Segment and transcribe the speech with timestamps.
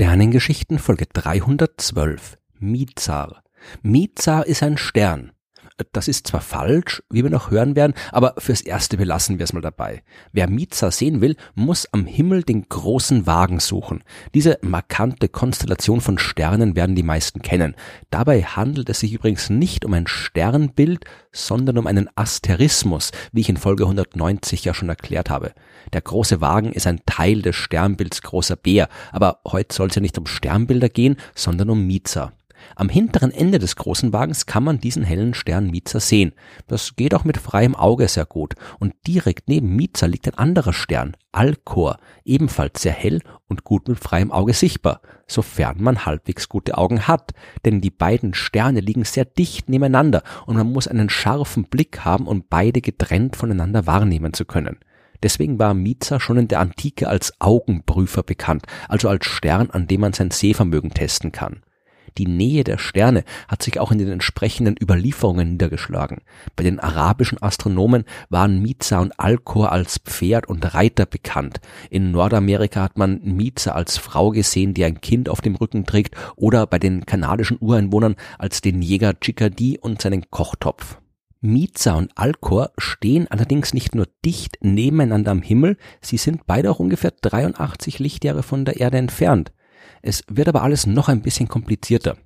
[0.00, 3.42] Sternengeschichten Folge 312 Mizar.
[3.82, 5.32] Mizar ist ein Stern.
[5.92, 9.52] Das ist zwar falsch, wie wir noch hören werden, aber fürs Erste belassen wir es
[9.52, 10.02] mal dabei.
[10.32, 14.02] Wer Mizar sehen will, muss am Himmel den großen Wagen suchen.
[14.34, 17.74] Diese markante Konstellation von Sternen werden die meisten kennen.
[18.10, 23.48] Dabei handelt es sich übrigens nicht um ein Sternbild, sondern um einen Asterismus, wie ich
[23.48, 25.52] in Folge 190 ja schon erklärt habe.
[25.92, 30.02] Der große Wagen ist ein Teil des Sternbilds Großer Bär, aber heute soll es ja
[30.02, 32.32] nicht um Sternbilder gehen, sondern um Mizar.
[32.76, 36.32] Am hinteren Ende des großen Wagens kann man diesen hellen Stern Mizar sehen.
[36.66, 38.54] Das geht auch mit freiem Auge sehr gut.
[38.78, 43.98] Und direkt neben Mizar liegt ein anderer Stern, Alcor, ebenfalls sehr hell und gut mit
[43.98, 47.32] freiem Auge sichtbar, sofern man halbwegs gute Augen hat.
[47.64, 52.26] Denn die beiden Sterne liegen sehr dicht nebeneinander und man muss einen scharfen Blick haben,
[52.26, 54.78] um beide getrennt voneinander wahrnehmen zu können.
[55.22, 60.00] Deswegen war Mizar schon in der Antike als Augenprüfer bekannt, also als Stern, an dem
[60.00, 61.62] man sein Sehvermögen testen kann.
[62.18, 66.22] Die Nähe der Sterne hat sich auch in den entsprechenden Überlieferungen niedergeschlagen.
[66.56, 71.60] Bei den arabischen Astronomen waren Miza und Alkor als Pferd und Reiter bekannt.
[71.90, 76.14] In Nordamerika hat man Miza als Frau gesehen, die ein Kind auf dem Rücken trägt,
[76.36, 80.98] oder bei den kanadischen Ureinwohnern als den Jäger Chickadee und seinen Kochtopf.
[81.42, 86.80] Miza und Alkor stehen allerdings nicht nur dicht nebeneinander am Himmel, sie sind beide auch
[86.80, 89.50] ungefähr 83 Lichtjahre von der Erde entfernt.
[90.02, 92.16] Es wird aber alles noch ein bisschen komplizierter.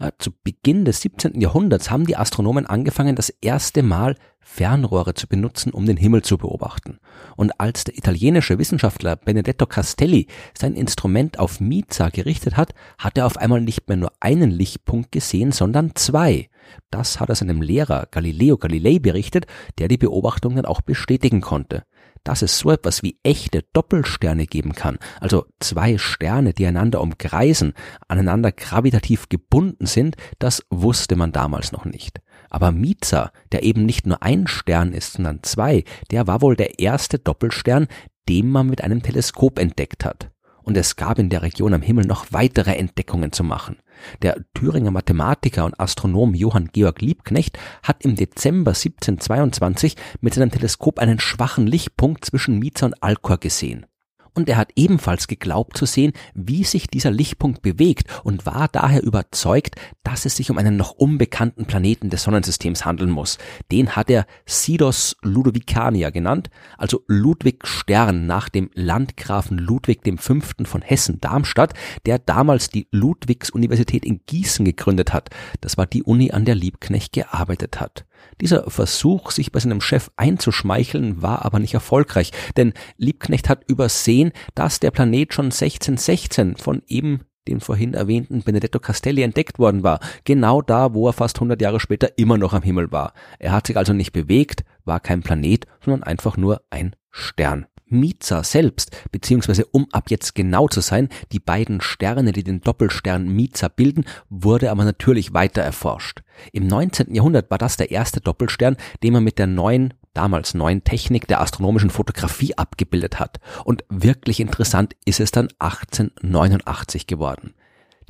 [0.00, 1.40] Ja, zu Beginn des 17.
[1.40, 6.38] Jahrhunderts haben die Astronomen angefangen, das erste Mal Fernrohre zu benutzen, um den Himmel zu
[6.38, 6.98] beobachten.
[7.36, 13.26] Und als der italienische Wissenschaftler Benedetto Castelli sein Instrument auf Miza gerichtet hat, hat er
[13.26, 16.50] auf einmal nicht mehr nur einen Lichtpunkt gesehen, sondern zwei.
[16.90, 19.46] Das hat er seinem Lehrer Galileo Galilei berichtet,
[19.78, 21.84] der die Beobachtung dann auch bestätigen konnte
[22.24, 27.74] dass es so etwas wie echte Doppelsterne geben kann, also zwei Sterne, die einander umkreisen,
[28.08, 32.20] aneinander gravitativ gebunden sind, das wusste man damals noch nicht.
[32.50, 36.78] Aber Miza, der eben nicht nur ein Stern ist, sondern zwei, der war wohl der
[36.78, 37.88] erste Doppelstern,
[38.28, 40.30] den man mit einem Teleskop entdeckt hat.
[40.64, 43.76] Und es gab in der Region am Himmel noch weitere Entdeckungen zu machen.
[44.22, 50.98] Der Thüringer Mathematiker und Astronom Johann Georg Liebknecht hat im Dezember 1722 mit seinem Teleskop
[50.98, 53.86] einen schwachen Lichtpunkt zwischen Miza und Alcor gesehen
[54.34, 59.02] und er hat ebenfalls geglaubt zu sehen, wie sich dieser Lichtpunkt bewegt und war daher
[59.02, 63.38] überzeugt, dass es sich um einen noch unbekannten Planeten des Sonnensystems handeln muss.
[63.70, 70.40] Den hat er Sidos Ludovicania genannt, also Ludwig Stern nach dem Landgrafen Ludwig V.
[70.64, 71.74] von Hessen-Darmstadt,
[72.06, 75.30] der damals die Ludwigs-Universität in Gießen gegründet hat.
[75.60, 78.04] Das war die Uni, an der Liebknecht gearbeitet hat.
[78.40, 84.23] Dieser Versuch, sich bei seinem Chef einzuschmeicheln, war aber nicht erfolgreich, denn Liebknecht hat übersehen,
[84.54, 90.00] dass der Planet schon 1616 von eben dem vorhin erwähnten Benedetto Castelli entdeckt worden war,
[90.24, 93.12] genau da, wo er fast 100 Jahre später immer noch am Himmel war.
[93.38, 97.66] Er hat sich also nicht bewegt, war kein Planet, sondern einfach nur ein Stern.
[97.86, 103.28] Miza selbst, beziehungsweise um ab jetzt genau zu sein, die beiden Sterne, die den Doppelstern
[103.28, 106.22] Miza bilden, wurde aber natürlich weiter erforscht.
[106.52, 107.14] Im 19.
[107.14, 111.40] Jahrhundert war das der erste Doppelstern, den man mit der neuen damals neuen Technik der
[111.40, 113.40] astronomischen Fotografie abgebildet hat.
[113.64, 117.54] Und wirklich interessant ist es dann 1889 geworden.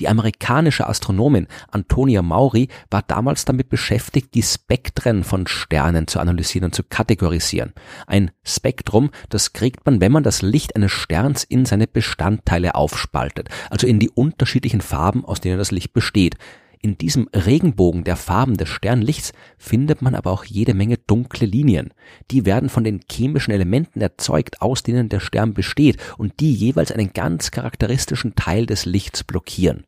[0.00, 6.66] Die amerikanische Astronomin Antonia Maury war damals damit beschäftigt, die Spektren von Sternen zu analysieren
[6.66, 7.72] und zu kategorisieren.
[8.06, 13.48] Ein Spektrum, das kriegt man, wenn man das Licht eines Sterns in seine Bestandteile aufspaltet,
[13.70, 16.37] also in die unterschiedlichen Farben, aus denen das Licht besteht.
[16.84, 21.94] In diesem Regenbogen der Farben des Sternlichts findet man aber auch jede Menge dunkle Linien.
[22.30, 26.92] Die werden von den chemischen Elementen erzeugt, aus denen der Stern besteht und die jeweils
[26.92, 29.86] einen ganz charakteristischen Teil des Lichts blockieren.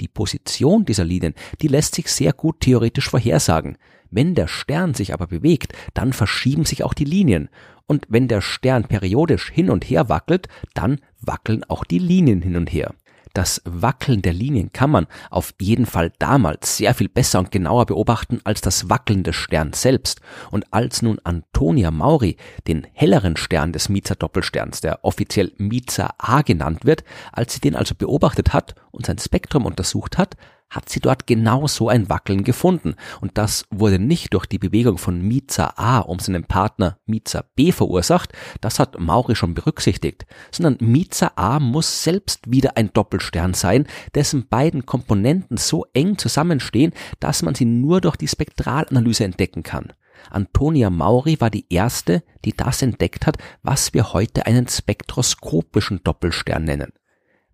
[0.00, 3.76] Die Position dieser Linien, die lässt sich sehr gut theoretisch vorhersagen.
[4.08, 7.48] Wenn der Stern sich aber bewegt, dann verschieben sich auch die Linien.
[7.88, 12.54] Und wenn der Stern periodisch hin und her wackelt, dann wackeln auch die Linien hin
[12.54, 12.94] und her.
[13.34, 17.86] Das Wackeln der Linien kann man auf jeden Fall damals sehr viel besser und genauer
[17.86, 20.20] beobachten als das Wackeln des Sterns selbst.
[20.50, 22.36] Und als nun Antonia Mauri
[22.66, 27.76] den helleren Stern des Miza Doppelsterns, der offiziell Miza A genannt wird, als sie den
[27.76, 30.36] also beobachtet hat und sein Spektrum untersucht hat,
[30.70, 32.94] hat sie dort genau so ein Wackeln gefunden.
[33.20, 37.72] Und das wurde nicht durch die Bewegung von Miza A um seinen Partner Miza B
[37.72, 43.86] verursacht, das hat Mauri schon berücksichtigt, sondern Miza A muss selbst wieder ein Doppelstern sein,
[44.14, 49.92] dessen beiden Komponenten so eng zusammenstehen, dass man sie nur durch die Spektralanalyse entdecken kann.
[50.30, 56.64] Antonia Mauri war die erste, die das entdeckt hat, was wir heute einen spektroskopischen Doppelstern
[56.64, 56.92] nennen.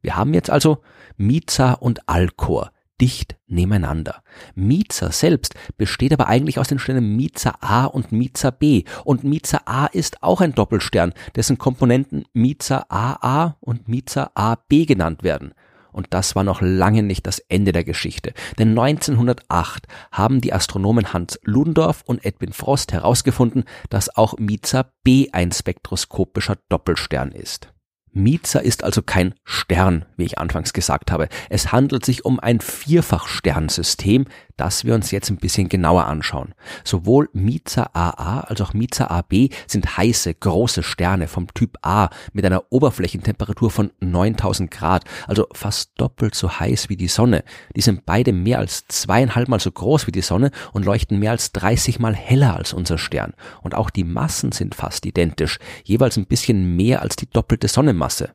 [0.00, 0.82] Wir haben jetzt also
[1.16, 4.23] Mizar und Alkor dicht nebeneinander.
[4.55, 9.62] Mizar selbst besteht aber eigentlich aus den Sternen Mizar A und Mizar B und Mizar
[9.67, 15.55] A ist auch ein Doppelstern, dessen Komponenten Mizar AA und Mizar AB genannt werden.
[15.94, 18.35] Und das war noch lange nicht das Ende der Geschichte.
[18.58, 25.29] Denn 1908 haben die Astronomen Hans Ludendorff und Edwin Frost herausgefunden, dass auch Mizar B
[25.31, 27.74] ein spektroskopischer Doppelstern ist.
[28.14, 31.28] Miza ist also kein Stern, wie ich anfangs gesagt habe.
[31.50, 36.54] Es handelt sich um ein Vierfachsternsystem, das wir uns jetzt ein bisschen genauer anschauen.
[36.84, 42.44] Sowohl Miza AA als auch Miza AB sind heiße, große Sterne vom Typ A mit
[42.44, 47.44] einer Oberflächentemperatur von 9000 Grad, also fast doppelt so heiß wie die Sonne.
[47.74, 51.32] Die sind beide mehr als zweieinhalb Mal so groß wie die Sonne und leuchten mehr
[51.32, 53.34] als 30 Mal heller als unser Stern.
[53.62, 58.34] Und auch die Massen sind fast identisch, jeweils ein bisschen mehr als die doppelte Sonnenmasse.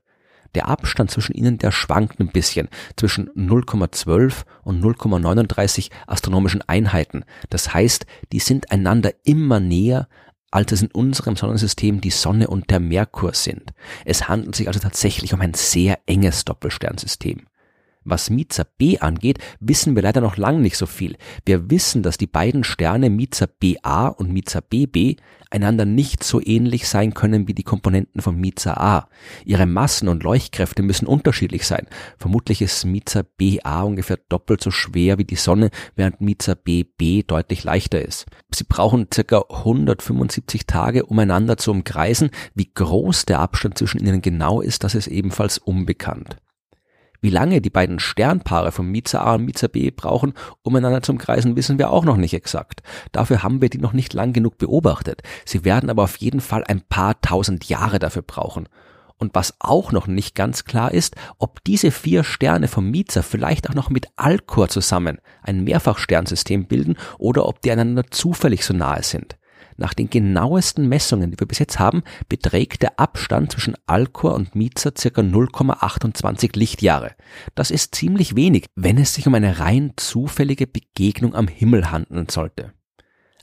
[0.56, 7.24] Der Abstand zwischen ihnen, der schwankt ein bisschen zwischen 0,12 und 0,39 astronomischen Einheiten.
[7.50, 10.08] Das heißt, die sind einander immer näher,
[10.52, 13.74] als es in unserem Sonnensystem die Sonne und der Merkur sind.
[14.06, 17.46] Es handelt sich also tatsächlich um ein sehr enges Doppelsternsystem.
[18.06, 21.18] Was Miza B angeht, wissen wir leider noch lange nicht so viel.
[21.46, 25.18] Wir wissen, dass die beiden Sterne Miza BA und Miza BB
[25.52, 29.10] einander nicht so ähnlich sein können wie die Komponenten von Miza A.
[29.46, 31.88] Ihre Massen und Leuchtkräfte müssen unterschiedlich sein.
[32.18, 37.64] Vermutlich ist Miza BA ungefähr doppelt so schwer wie die Sonne, während Miza BB deutlich
[37.64, 38.28] leichter ist.
[38.54, 42.30] Sie brauchen circa 175 Tage, um einander zu umkreisen.
[42.56, 46.38] Wie groß der Abstand zwischen ihnen genau ist, das ist ebenfalls unbekannt.
[47.22, 51.12] Wie lange die beiden Sternpaare von Miza A und Miza B brauchen, um einander zu
[51.12, 52.82] umkreisen, wissen wir auch noch nicht exakt.
[53.12, 55.22] Dafür haben wir die noch nicht lang genug beobachtet.
[55.46, 58.70] Sie werden aber auf jeden Fall ein paar tausend Jahre dafür brauchen.
[59.18, 63.70] Und was auch noch nicht ganz klar ist, ob diese vier Sterne vom Miza vielleicht
[63.70, 69.04] auch noch mit Alkor zusammen ein Mehrfachsternsystem bilden oder ob die einander zufällig so nahe
[69.04, 69.39] sind.
[69.78, 74.56] Nach den genauesten Messungen, die wir bis jetzt haben, beträgt der Abstand zwischen Alcor und
[74.56, 77.12] Miza circa 0,28 Lichtjahre.
[77.56, 82.28] Das ist ziemlich wenig, wenn es sich um eine rein zufällige Begegnung am Himmel handeln
[82.30, 82.74] sollte.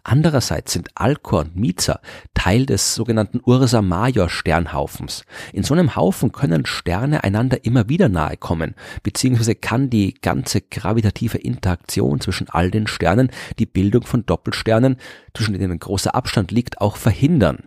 [0.08, 1.98] Andererseits sind Alcor und Miza
[2.32, 5.24] Teil des sogenannten Ursa Major Sternhaufens.
[5.52, 10.60] In so einem Haufen können Sterne einander immer wieder nahe kommen, beziehungsweise kann die ganze
[10.60, 14.94] gravitative Interaktion zwischen all den Sternen die Bildung von Doppelsternen,
[15.34, 17.64] zwischen denen ein großer Abstand liegt, auch verhindern.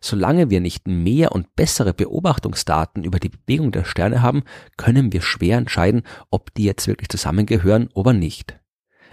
[0.00, 4.44] Solange wir nicht mehr und bessere Beobachtungsdaten über die Bewegung der Sterne haben,
[4.78, 8.58] können wir schwer entscheiden, ob die jetzt wirklich zusammengehören oder nicht.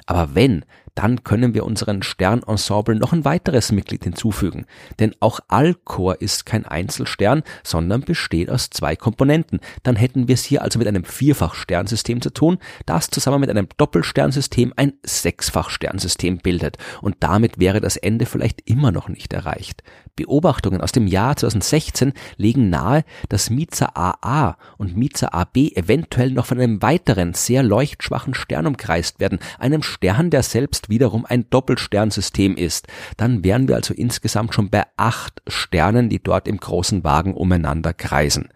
[0.09, 0.65] Aber wenn,
[0.99, 4.65] dann können wir unseren Sternensemble noch ein weiteres Mitglied hinzufügen.
[4.99, 9.61] Denn auch Alcor ist kein Einzelstern, sondern besteht aus zwei Komponenten.
[9.83, 13.69] Dann hätten wir es hier also mit einem Vierfachsternsystem zu tun, das zusammen mit einem
[13.77, 16.75] Doppelsternsystem ein Sechsfachsternsystem bildet.
[17.01, 19.83] Und damit wäre das Ende vielleicht immer noch nicht erreicht.
[20.17, 26.45] Beobachtungen aus dem Jahr 2016 legen nahe, dass Miza AA und Miza AB eventuell noch
[26.45, 32.55] von einem weiteren, sehr leuchtschwachen Stern umkreist werden, einem Stern, der selbst wiederum ein Doppelsternsystem
[32.55, 32.87] ist.
[33.17, 37.93] Dann wären wir also insgesamt schon bei acht Sternen, die dort im großen Wagen umeinander
[37.93, 38.49] kreisen.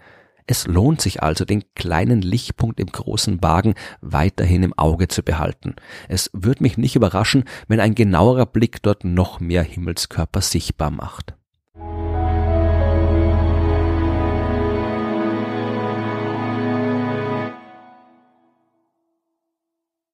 [0.45, 5.75] Es lohnt sich also, den kleinen Lichtpunkt im großen Wagen weiterhin im Auge zu behalten.
[6.09, 11.35] Es würde mich nicht überraschen, wenn ein genauerer Blick dort noch mehr Himmelskörper sichtbar macht.